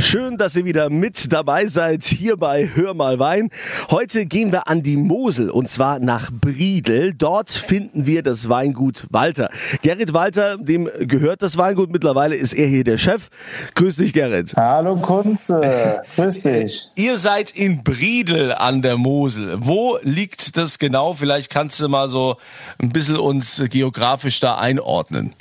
[0.00, 3.50] Schön, dass ihr wieder mit dabei seid hier bei Hör mal Wein.
[3.90, 7.12] Heute gehen wir an die Mosel und zwar nach Briedel.
[7.12, 9.50] Dort finden wir das Weingut Walter.
[9.82, 11.92] Gerrit Walter, dem gehört das Weingut.
[11.92, 13.28] Mittlerweile ist er hier der Chef.
[13.74, 14.54] Grüß dich, Gerrit.
[14.56, 16.02] Hallo Kunze.
[16.16, 16.88] Grüß dich.
[16.96, 19.58] Ihr seid in Briedel an der Mosel.
[19.60, 21.12] Wo liegt das genau?
[21.12, 22.36] Vielleicht kannst du mal so
[22.78, 25.34] ein bisschen uns geografisch da einordnen.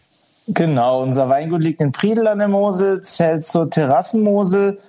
[0.54, 4.80] Genau, unser Weingut liegt in Priedel an der Mosel, zählt zur Terrassenmosel.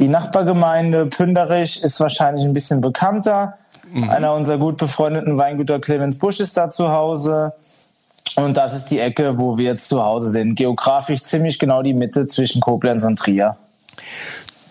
[0.00, 3.56] Die Nachbargemeinde Pünderich ist wahrscheinlich ein bisschen bekannter.
[3.92, 4.10] Mhm.
[4.10, 7.52] Einer unserer gut befreundeten Weingüter Clemens Busch ist da zu Hause.
[8.34, 10.56] Und das ist die Ecke, wo wir jetzt zu Hause sind.
[10.56, 13.56] Geografisch ziemlich genau die Mitte zwischen Koblenz und Trier.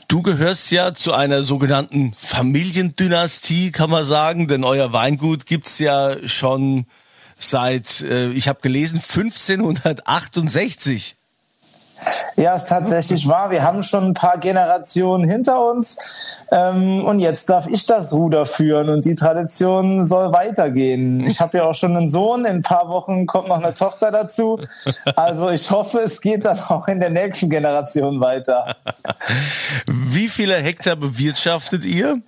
[0.10, 6.16] Du gehörst ja zu einer sogenannten Familiendynastie, kann man sagen, denn euer Weingut gibt's ja
[6.26, 6.86] schon
[7.38, 11.16] seit, äh, ich habe gelesen, 1568.
[12.36, 13.52] Ja, ist tatsächlich wahr.
[13.52, 15.98] Wir haben schon ein paar Generationen hinter uns.
[16.54, 21.26] Ähm, und jetzt darf ich das Ruder führen und die Tradition soll weitergehen.
[21.28, 24.12] Ich habe ja auch schon einen Sohn, in ein paar Wochen kommt noch eine Tochter
[24.12, 24.60] dazu.
[25.16, 28.76] Also ich hoffe, es geht dann auch in der nächsten Generation weiter.
[29.88, 32.20] Wie viele Hektar bewirtschaftet ihr?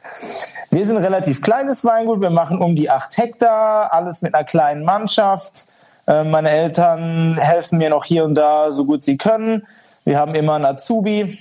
[0.76, 2.20] Wir sind ein relativ kleines Weingut.
[2.20, 5.68] Wir machen um die acht Hektar, alles mit einer kleinen Mannschaft.
[6.06, 9.66] Äh, meine Eltern helfen mir noch hier und da so gut sie können.
[10.04, 11.40] Wir haben immer einen Azubi,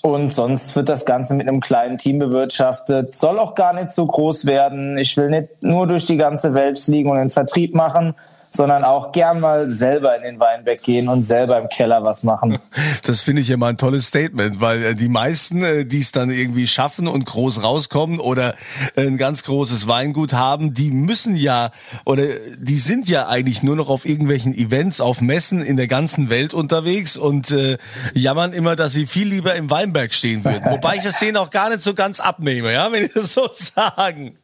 [0.00, 3.14] und sonst wird das Ganze mit einem kleinen Team bewirtschaftet.
[3.14, 4.96] Soll auch gar nicht so groß werden.
[4.96, 8.14] Ich will nicht nur durch die ganze Welt fliegen und den Vertrieb machen,
[8.54, 12.58] sondern auch gern mal selber in den Weinberg gehen und selber im Keller was machen.
[13.02, 16.30] Das finde ich immer ein tolles Statement, weil äh, die meisten, äh, die es dann
[16.30, 18.54] irgendwie schaffen und groß rauskommen oder
[18.96, 21.70] äh, ein ganz großes Weingut haben, die müssen ja
[22.06, 22.24] oder
[22.58, 26.54] die sind ja eigentlich nur noch auf irgendwelchen Events, auf Messen in der ganzen Welt
[26.54, 27.76] unterwegs und äh,
[28.14, 30.64] jammern immer, dass sie viel lieber im Weinberg stehen würden.
[30.70, 33.50] Wobei ich das denen auch gar nicht so ganz abnehme, ja, wenn ich das so
[33.52, 34.38] sagen.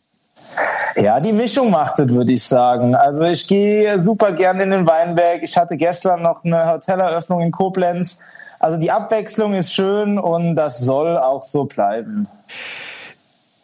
[0.97, 2.95] Ja, die Mischung macht es, würde ich sagen.
[2.95, 5.43] Also ich gehe super gerne in den Weinberg.
[5.43, 8.25] Ich hatte gestern noch eine Hoteleröffnung in Koblenz.
[8.59, 12.27] Also die Abwechslung ist schön und das soll auch so bleiben.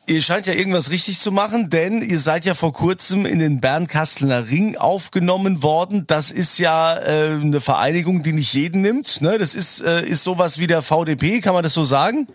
[0.08, 3.60] Ihr scheint ja irgendwas richtig zu machen, denn ihr seid ja vor kurzem in den
[3.60, 6.06] Bernkastler Ring aufgenommen worden.
[6.06, 9.20] Das ist ja äh, eine Vereinigung, die nicht jeden nimmt.
[9.20, 9.36] Ne?
[9.36, 12.28] Das ist, äh, ist sowas wie der VDP, kann man das so sagen?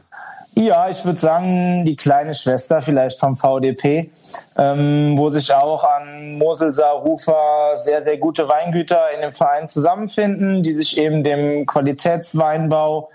[0.53, 4.11] Ja, ich würde sagen, die kleine Schwester vielleicht vom VDP,
[4.57, 10.61] ähm, wo sich auch an Moselsaar, Rufer sehr, sehr gute Weingüter in dem Verein zusammenfinden,
[10.61, 13.09] die sich eben dem Qualitätsweinbau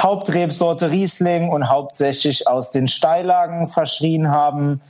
[0.00, 4.80] Hauptrebsorte Riesling und hauptsächlich aus den Steillagen verschrien haben.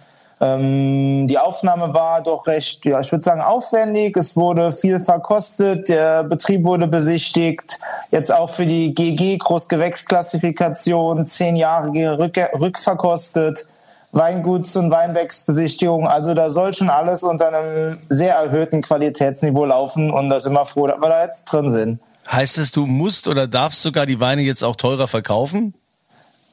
[0.43, 4.17] Ähm, die Aufnahme war doch recht, ja, ich würde sagen, aufwendig.
[4.17, 7.78] Es wurde viel verkostet, der Betrieb wurde besichtigt.
[8.11, 13.69] Jetzt auch für die GG Großgewächsklassifikation zehn Jahre rück, rückverkostet.
[14.12, 16.09] Weinguts- und Weinbergsbesichtigung.
[16.09, 20.65] Also da soll schon alles unter einem sehr erhöhten Qualitätsniveau laufen und da sind wir
[20.65, 22.00] froh, dass wir da jetzt drin sind.
[22.31, 25.75] Heißt es, du musst oder darfst sogar die Weine jetzt auch teurer verkaufen?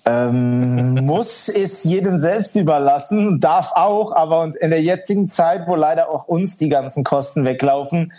[0.07, 6.09] Ähm, muss ist jedem selbst überlassen, darf auch, aber in der jetzigen Zeit, wo leider
[6.09, 8.13] auch uns die ganzen Kosten weglaufen,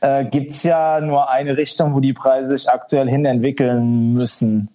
[0.00, 4.70] äh, gibt's ja nur eine Richtung, wo die Preise sich aktuell hin entwickeln müssen.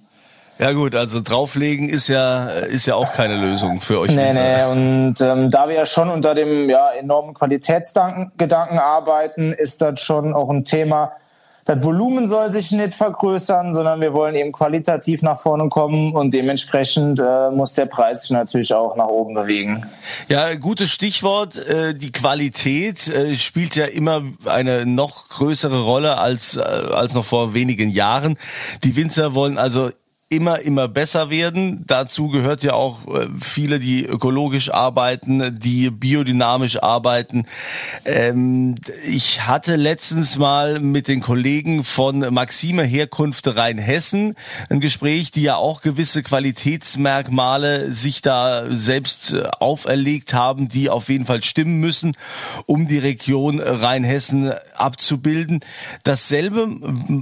[0.59, 4.11] Ja gut, also drauflegen ist ja ist ja auch keine Lösung für euch.
[4.11, 9.81] Nee, nee, und ähm, da wir ja schon unter dem ja, enormen Qualitätsgedanken arbeiten, ist
[9.81, 11.13] das schon auch ein Thema,
[11.65, 16.33] das Volumen soll sich nicht vergrößern, sondern wir wollen eben qualitativ nach vorne kommen und
[16.33, 19.85] dementsprechend äh, muss der Preis sich natürlich auch nach oben bewegen.
[20.27, 21.57] Ja, gutes Stichwort.
[21.57, 27.25] Äh, die Qualität äh, spielt ja immer eine noch größere Rolle als, äh, als noch
[27.25, 28.37] vor wenigen Jahren.
[28.83, 29.91] Die Winzer wollen also
[30.31, 31.83] immer, immer besser werden.
[31.87, 37.45] Dazu gehört ja auch äh, viele, die ökologisch arbeiten, die biodynamisch arbeiten.
[38.05, 38.75] Ähm,
[39.05, 44.35] ich hatte letztens mal mit den Kollegen von Maxime Herkunft Rheinhessen
[44.69, 51.09] ein Gespräch, die ja auch gewisse Qualitätsmerkmale sich da selbst äh, auferlegt haben, die auf
[51.09, 52.13] jeden Fall stimmen müssen,
[52.65, 55.59] um die Region Rheinhessen abzubilden.
[56.03, 56.69] Dasselbe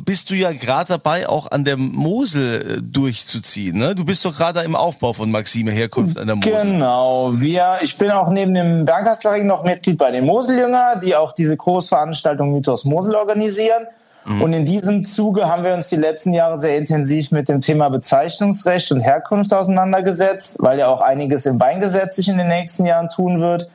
[0.06, 3.78] bist du ja gerade dabei, auch an der Mosel äh, durchzuziehen.
[3.78, 3.96] Ne?
[3.96, 6.52] Du bist doch gerade im Aufbau von Maxime Herkunft an der Mosel.
[6.52, 7.32] Genau.
[7.34, 11.56] Wir, ich bin auch neben dem Bernkastlerring noch Mitglied bei den Moseljünger, die auch diese
[11.56, 13.88] Großveranstaltung Mythos Mosel organisieren.
[14.26, 14.42] Mhm.
[14.42, 17.90] Und in diesem Zuge haben wir uns die letzten Jahre sehr intensiv mit dem Thema
[17.90, 23.10] Bezeichnungsrecht und Herkunft auseinandergesetzt, weil ja auch einiges im Weingesetz sich in den nächsten Jahren
[23.10, 23.70] tun wird.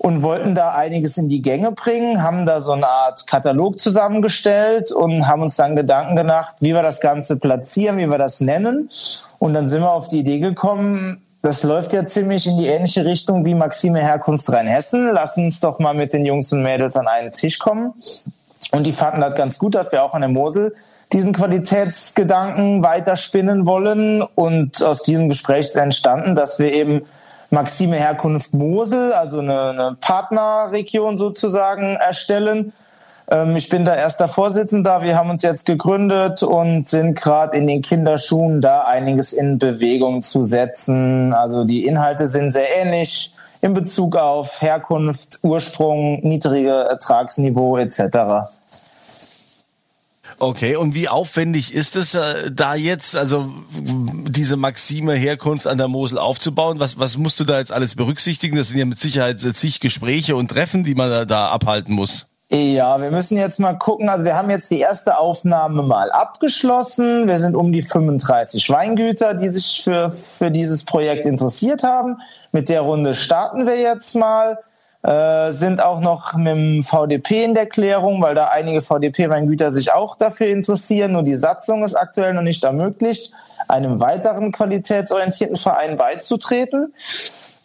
[0.00, 4.92] Und wollten da einiges in die Gänge bringen, haben da so eine Art Katalog zusammengestellt
[4.92, 8.88] und haben uns dann Gedanken gemacht, wie wir das Ganze platzieren, wie wir das nennen.
[9.38, 13.04] Und dann sind wir auf die Idee gekommen, das läuft ja ziemlich in die ähnliche
[13.04, 15.10] Richtung wie Maxime Herkunft Rheinhessen.
[15.12, 17.92] Lass uns doch mal mit den Jungs und Mädels an einen Tisch kommen.
[18.72, 20.74] Und die fanden das ganz gut, dass wir auch an der Mosel
[21.12, 24.22] diesen Qualitätsgedanken weiterspinnen wollen.
[24.34, 27.02] Und aus diesem Gespräch ist entstanden, dass wir eben
[27.50, 32.72] Maxime Herkunft Mosel, also eine, eine Partnerregion sozusagen, erstellen.
[33.28, 35.02] Ähm, ich bin da erster Vorsitzender.
[35.02, 40.22] Wir haben uns jetzt gegründet und sind gerade in den Kinderschuhen da einiges in Bewegung
[40.22, 41.32] zu setzen.
[41.32, 48.00] Also die Inhalte sind sehr ähnlich in Bezug auf Herkunft, Ursprung, niedrige Ertragsniveau etc.
[50.40, 55.86] Okay, und wie aufwendig ist es äh, da jetzt, also diese Maxime Herkunft an der
[55.86, 56.80] Mosel aufzubauen?
[56.80, 58.56] Was, was musst du da jetzt alles berücksichtigen?
[58.56, 62.26] Das sind ja mit Sicherheit zig Gespräche und Treffen, die man da, da abhalten muss.
[62.52, 64.08] Ja, wir müssen jetzt mal gucken.
[64.08, 67.28] Also wir haben jetzt die erste Aufnahme mal abgeschlossen.
[67.28, 72.16] Wir sind um die 35 Weingüter, die sich für, für dieses Projekt interessiert haben.
[72.50, 74.58] Mit der Runde starten wir jetzt mal.
[75.02, 79.92] Äh, sind auch noch mit dem VDP in der Klärung, weil da einige VDP-Weingüter sich
[79.92, 81.12] auch dafür interessieren.
[81.12, 83.32] Nur die Satzung ist aktuell noch nicht ermöglicht,
[83.66, 86.92] einem weiteren qualitätsorientierten Verein beizutreten.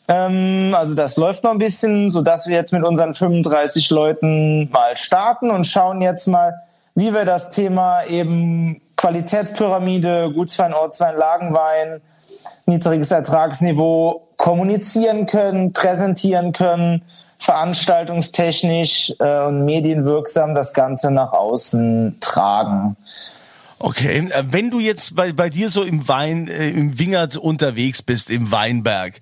[0.07, 4.69] Ähm, also das läuft noch ein bisschen, so dass wir jetzt mit unseren 35 Leuten
[4.71, 6.53] mal starten und schauen jetzt mal,
[6.93, 12.01] wie wir das Thema eben Qualitätspyramide, Gutswein, Ortswein, Lagenwein,
[12.65, 17.01] niedriges Ertragsniveau kommunizieren können, präsentieren können
[17.39, 22.97] veranstaltungstechnisch äh, und medienwirksam das Ganze nach außen tragen.
[23.77, 28.01] Okay, äh, wenn du jetzt bei, bei dir so im Wein, äh, im Wingert unterwegs
[28.01, 29.19] bist, im Weinberg,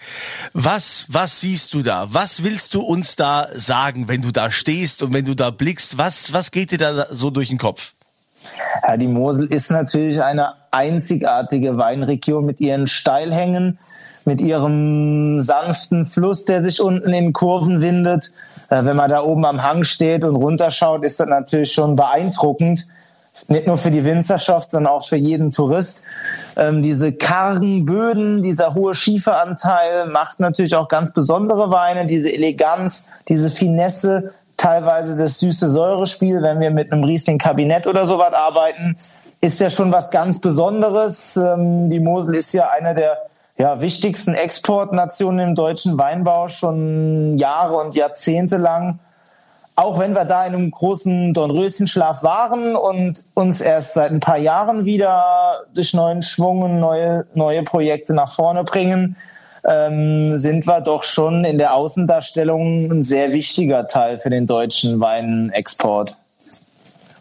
[0.53, 2.07] was, was siehst du da?
[2.11, 5.97] Was willst du uns da sagen, wenn du da stehst und wenn du da blickst?
[5.97, 7.93] Was, was geht dir da so durch den Kopf?
[8.87, 13.77] Ja, die Mosel ist natürlich eine einzigartige Weinregion mit ihren Steilhängen,
[14.25, 18.31] mit ihrem sanften Fluss, der sich unten in Kurven windet.
[18.69, 22.87] Äh, wenn man da oben am Hang steht und runterschaut, ist das natürlich schon beeindruckend.
[23.47, 26.05] Nicht nur für die Winzerschaft, sondern auch für jeden Tourist.
[26.55, 32.05] Ähm, diese kargen Böden, dieser hohe Schieferanteil macht natürlich auch ganz besondere Weine.
[32.05, 38.33] Diese Eleganz, diese Finesse, teilweise das süße Säurespiel, wenn wir mit einem Riesling-Kabinett oder sowas
[38.33, 38.95] arbeiten,
[39.41, 41.37] ist ja schon was ganz Besonderes.
[41.37, 43.17] Ähm, die Mosel ist ja eine der
[43.57, 48.99] ja, wichtigsten Exportnationen im deutschen Weinbau schon Jahre und Jahrzehnte lang.
[49.75, 54.37] Auch wenn wir da in einem großen Dornröschenschlaf waren und uns erst seit ein paar
[54.37, 59.15] Jahren wieder durch neuen Schwung und neue, neue Projekte nach vorne bringen,
[59.69, 64.99] ähm, sind wir doch schon in der Außendarstellung ein sehr wichtiger Teil für den deutschen
[64.99, 66.17] Weinexport.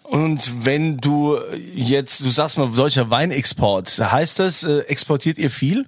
[0.05, 1.39] Und wenn du
[1.75, 5.87] jetzt, du sagst mal, deutscher Weinexport, heißt das, äh, exportiert ihr viel?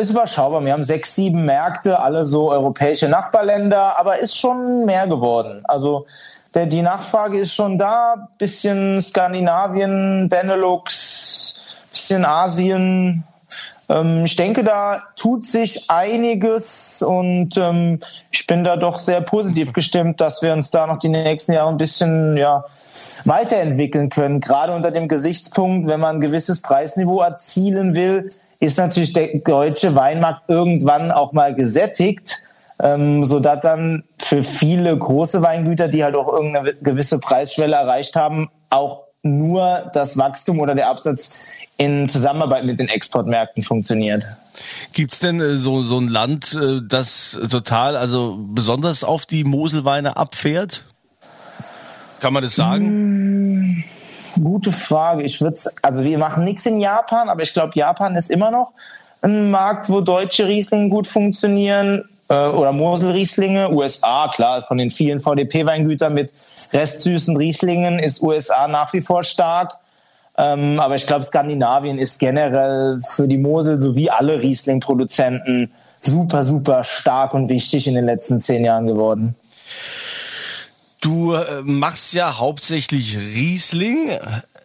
[0.00, 0.64] ist überschaubar.
[0.64, 5.62] Wir haben sechs, sieben Märkte, alle so europäische Nachbarländer, aber ist schon mehr geworden.
[5.64, 6.06] Also
[6.54, 8.28] der, die Nachfrage ist schon da.
[8.38, 11.60] Bisschen Skandinavien, Benelux,
[11.90, 13.24] bisschen Asien.
[13.88, 18.00] Ähm, ich denke, da tut sich einiges und ähm,
[18.30, 21.70] ich bin da doch sehr positiv gestimmt, dass wir uns da noch die nächsten Jahre
[21.70, 22.64] ein bisschen ja,
[23.24, 24.40] weiterentwickeln können.
[24.40, 28.30] Gerade unter dem Gesichtspunkt, wenn man ein gewisses Preisniveau erzielen will,
[28.60, 32.36] ist natürlich der deutsche Weinmarkt irgendwann auch mal gesättigt,
[32.82, 38.50] ähm, sodass dann für viele große Weingüter, die halt auch irgendeine gewisse Preisschwelle erreicht haben,
[38.70, 44.22] auch nur das Wachstum oder der Absatz in Zusammenarbeit mit den Exportmärkten funktioniert.
[44.92, 50.16] Gibt's denn äh, so, so ein Land, äh, das total, also besonders auf die Moselweine
[50.16, 50.84] abfährt?
[52.20, 52.86] Kann man das sagen?
[52.86, 53.84] Hm.
[54.42, 55.22] Gute Frage.
[55.22, 58.72] Ich würde also wir machen nichts in Japan, aber ich glaube, Japan ist immer noch
[59.22, 63.70] ein Markt, wo deutsche Rieslinge gut funktionieren äh, oder Moselrieslinge.
[63.70, 66.32] USA, klar, von den vielen VDP-Weingütern mit
[66.72, 69.76] restsüßen Rieslingen ist USA nach wie vor stark.
[70.36, 76.84] Ähm, aber ich glaube, Skandinavien ist generell für die Mosel sowie alle Riesling-Produzenten super, super
[76.84, 79.36] stark und wichtig in den letzten zehn Jahren geworden.
[81.00, 84.10] Du äh, machst ja hauptsächlich Riesling.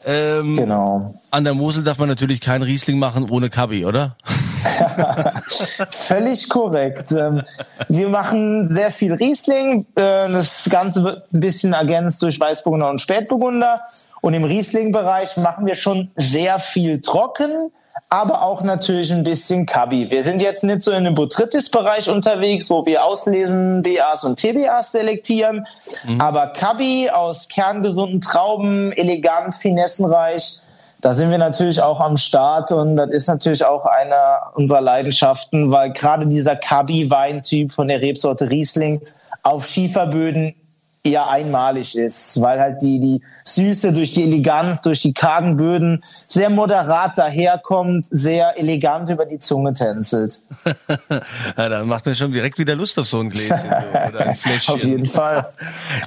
[0.06, 1.02] Ähm, genau.
[1.32, 4.16] An der Mosel darf man natürlich kein Riesling machen ohne Kabi, oder?
[5.92, 7.12] Völlig korrekt.
[7.12, 7.42] Ähm,
[7.88, 9.86] wir machen sehr viel Riesling.
[9.96, 13.82] Äh, das Ganze wird ein bisschen ergänzt durch Weißburgunder und Spätburgunder.
[14.22, 17.72] Und im Riesling-Bereich machen wir schon sehr viel trocken,
[18.10, 20.10] aber auch natürlich ein bisschen Kabi.
[20.10, 24.92] Wir sind jetzt nicht so in dem Botrytis-Bereich unterwegs, wo wir auslesen, BAs und TBAs
[24.92, 25.68] selektieren,
[26.06, 26.20] mhm.
[26.20, 30.60] aber Kabi aus kerngesunden Trauben, elegant, finessenreich,
[31.02, 34.16] da sind wir natürlich auch am Start und das ist natürlich auch eine
[34.56, 39.02] unserer Leidenschaften, weil gerade dieser Kabi-Weintyp von der Rebsorte Riesling
[39.44, 40.56] auf Schieferböden
[41.04, 46.02] eher einmalig ist, weil halt die, die Süße durch die Eleganz, durch die kargen Böden
[46.28, 50.42] sehr moderat daherkommt, sehr elegant über die Zunge tänzelt.
[51.58, 54.76] ja, da macht man schon direkt wieder Lust auf so ein Gläschen oder ein Fläschchen.
[54.76, 55.50] auf jeden Fall.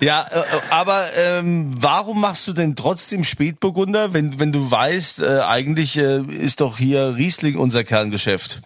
[0.00, 5.40] Ja, äh, aber ähm, warum machst du denn trotzdem Spätburgunder, wenn, wenn du weißt, äh,
[5.40, 8.60] eigentlich äh, ist doch hier Riesling unser Kerngeschäft?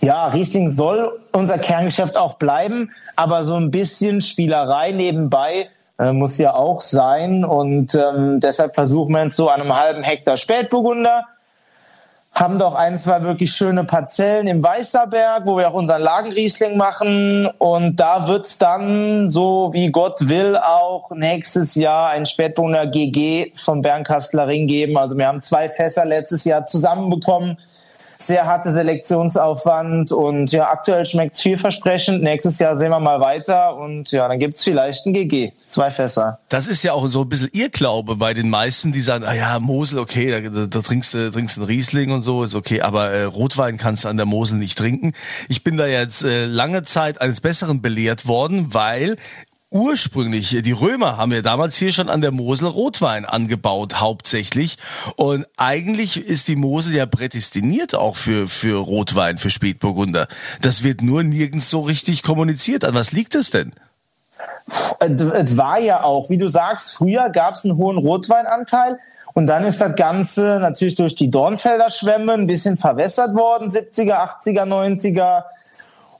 [0.00, 6.38] Ja, Riesling soll unser Kerngeschäft auch bleiben, aber so ein bisschen Spielerei nebenbei äh, muss
[6.38, 7.44] ja auch sein.
[7.44, 11.24] Und ähm, deshalb versuchen wir jetzt so an einem halben Hektar Spätburgunder.
[12.32, 17.48] Haben doch ein, zwei wirklich schöne Parzellen im Weißerberg, wo wir auch unseren Lagenriesling machen.
[17.58, 23.82] Und da wird's dann, so wie Gott will, auch nächstes Jahr ein Spätburgunder GG vom
[23.82, 24.96] Bernkastler Ring geben.
[24.96, 27.58] Also wir haben zwei Fässer letztes Jahr zusammenbekommen
[28.20, 32.22] sehr harte Selektionsaufwand und ja, aktuell schmeckt es vielversprechend.
[32.22, 36.38] Nächstes Jahr sehen wir mal weiter und ja, dann gibt's vielleicht ein GG, zwei Fässer.
[36.48, 39.60] Das ist ja auch so ein bisschen Irrglaube bei den meisten, die sagen, ah ja,
[39.60, 43.22] Mosel, okay, da, da trinkst du trinkst einen Riesling und so, ist okay, aber äh,
[43.22, 45.12] Rotwein kannst du an der Mosel nicht trinken.
[45.48, 49.16] Ich bin da jetzt äh, lange Zeit eines Besseren belehrt worden, weil
[49.70, 54.78] ursprünglich, die Römer haben ja damals hier schon an der Mosel Rotwein angebaut, hauptsächlich.
[55.16, 60.26] Und eigentlich ist die Mosel ja prädestiniert auch für, für Rotwein, für Spätburgunder.
[60.62, 62.84] Das wird nur nirgends so richtig kommuniziert.
[62.84, 63.72] An was liegt es denn?
[65.00, 68.98] Es war ja auch, wie du sagst, früher gab es einen hohen Rotweinanteil.
[69.34, 74.40] Und dann ist das Ganze natürlich durch die Dornfelder Schwämme ein bisschen verwässert worden, 70er,
[74.42, 75.44] 80er, 90er.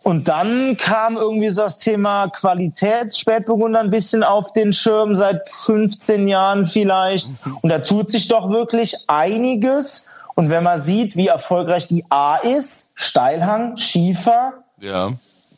[0.03, 6.29] Und dann kam irgendwie so das Thema Qualitätsspätburgunder ein bisschen auf den Schirm, seit 15
[6.29, 7.29] Jahren vielleicht.
[7.63, 10.15] Und da tut sich doch wirklich einiges.
[10.35, 15.13] Und wenn man sieht, wie erfolgreich die A ist, Steilhang, Schiefer, ja.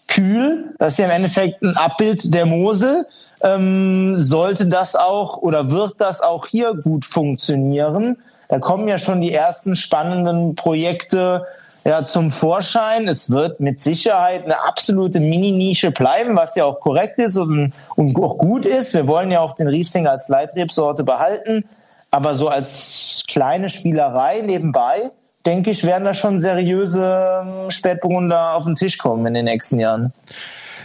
[0.08, 3.06] kühl, das ist ja im Endeffekt ein Abbild der Mosel,
[3.42, 8.16] ähm, sollte das auch oder wird das auch hier gut funktionieren.
[8.48, 11.42] Da kommen ja schon die ersten spannenden Projekte
[11.84, 13.08] ja, zum Vorschein.
[13.08, 18.16] Es wird mit Sicherheit eine absolute Mini-Nische bleiben, was ja auch korrekt ist und, und
[18.22, 18.94] auch gut ist.
[18.94, 21.64] Wir wollen ja auch den Riesling als Leitrebsorte behalten.
[22.10, 25.10] Aber so als kleine Spielerei nebenbei,
[25.46, 29.78] denke ich, werden da schon seriöse ähm, Spätburgunder auf den Tisch kommen in den nächsten
[29.78, 30.12] Jahren.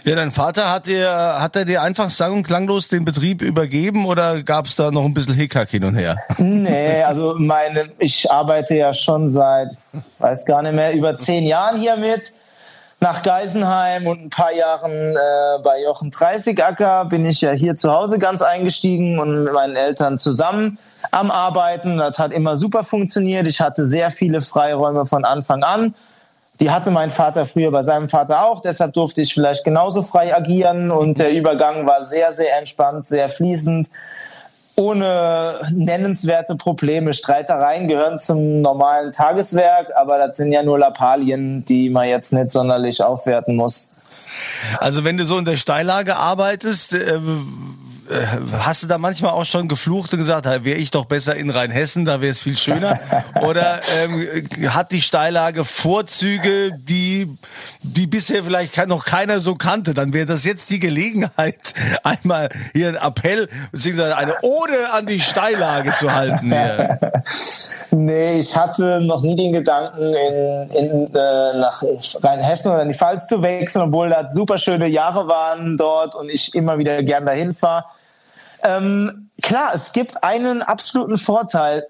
[0.06, 1.10] Ja, dein Vater hat dir,
[1.40, 5.04] hat er dir einfach sang- und klanglos den Betrieb übergeben oder gab es da noch
[5.04, 6.16] ein bisschen Hickhack hin und her?
[6.38, 9.70] Nee, also meine, ich arbeite ja schon seit,
[10.20, 12.22] weiß gar nicht mehr, über zehn Jahren hier mit.
[13.00, 17.92] Nach Geisenheim und ein paar Jahren äh, bei Jochen Dreißigacker bin ich ja hier zu
[17.92, 20.78] Hause ganz eingestiegen und mit meinen Eltern zusammen
[21.10, 21.98] am Arbeiten.
[21.98, 23.48] Das hat immer super funktioniert.
[23.48, 25.96] Ich hatte sehr viele Freiräume von Anfang an
[26.60, 30.36] die hatte mein Vater früher bei seinem Vater auch, deshalb durfte ich vielleicht genauso frei
[30.36, 33.90] agieren und der Übergang war sehr, sehr entspannt, sehr fließend,
[34.78, 37.14] ohne nennenswerte Probleme.
[37.14, 42.52] Streitereien gehören zum normalen Tageswerk, aber das sind ja nur Lappalien, die man jetzt nicht
[42.52, 43.92] sonderlich aufwerten muss.
[44.80, 47.20] Also wenn du so in der Steillage arbeitest, äh,
[48.52, 52.06] hast du da manchmal auch schon geflucht und gesagt, wäre ich doch besser in Rheinhessen,
[52.06, 53.00] da wäre es viel schöner?
[53.42, 57.05] Oder ähm, hat die Steillage Vorzüge, die,
[57.82, 59.94] die bisher vielleicht noch keiner so kannte?
[59.94, 65.20] Dann wäre das jetzt die Gelegenheit, einmal hier einen Appell beziehungsweise eine Ode an die
[65.20, 66.48] Steillage zu halten.
[66.48, 67.00] Hier.
[67.92, 71.84] nee, ich hatte noch nie den Gedanken, in, in, äh, nach
[72.22, 76.30] Rheinhessen oder in die Pfalz zu wechseln, obwohl das super schöne Jahre waren dort und
[76.30, 77.86] ich immer wieder gern dahin fahre.
[78.64, 81.88] Ähm, klar, es gibt einen absoluten Vorteil.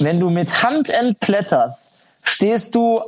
[0.00, 1.88] Wenn du mit Hand entblätterst,
[2.22, 3.00] stehst du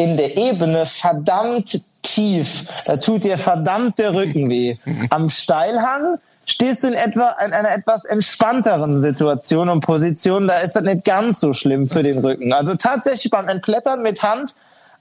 [0.00, 2.64] in der Ebene verdammt tief.
[2.86, 4.76] Da tut dir verdammt der Rücken weh.
[5.10, 6.16] Am Steilhang
[6.46, 10.48] stehst du in etwa in einer etwas entspannteren Situation und Position.
[10.48, 12.54] Da ist das nicht ganz so schlimm für den Rücken.
[12.54, 14.54] Also tatsächlich beim Entblättern mit Hand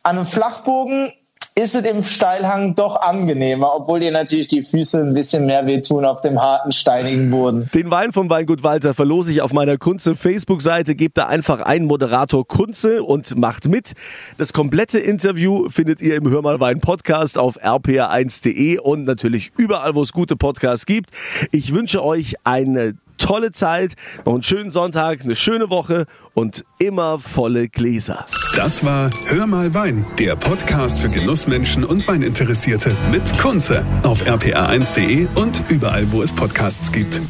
[0.03, 1.13] an einem Flachbogen
[1.59, 6.05] ist es im Steilhang doch angenehmer, obwohl dir natürlich die Füße ein bisschen mehr wehtun
[6.05, 7.69] auf dem harten, steinigen Boden.
[7.73, 10.95] Den Wein vom Weingut Walter verlose ich auf meiner Kunze Facebook-Seite.
[10.95, 13.91] Gebt da einfach einen Moderator Kunze und macht mit.
[14.37, 19.95] Das komplette Interview findet ihr im Hör mal Wein Podcast auf rpa1.de und natürlich überall,
[19.95, 21.11] wo es gute Podcasts gibt.
[21.51, 23.93] Ich wünsche euch eine tolle Zeit,
[24.25, 28.25] noch einen schönen Sonntag, eine schöne Woche und immer volle Gläser.
[28.55, 35.27] Das war Hör mal Wein, der Podcast für Genussmenschen und Weininteressierte mit Kunze auf rpa1.de
[35.35, 37.21] und überall, wo es Podcasts gibt.